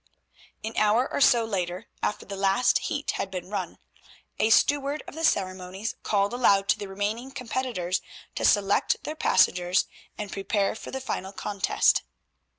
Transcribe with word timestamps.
An 0.63 0.73
hour 0.77 1.07
or 1.13 1.21
so 1.21 1.45
later, 1.45 1.85
after 2.01 2.25
the 2.25 2.35
last 2.35 2.79
heat 2.79 3.11
had 3.11 3.29
been 3.29 3.51
run, 3.51 3.77
a 4.39 4.49
steward 4.49 5.03
of 5.07 5.13
the 5.13 5.23
ceremonies 5.23 5.93
called 6.01 6.33
aloud 6.33 6.67
to 6.69 6.79
the 6.79 6.87
remaining 6.87 7.29
competitors 7.29 8.01
to 8.33 8.43
select 8.43 8.97
their 9.03 9.15
passengers 9.15 9.85
and 10.17 10.31
prepare 10.31 10.73
for 10.73 10.89
the 10.89 11.01
final 11.01 11.31
contest. 11.31 12.01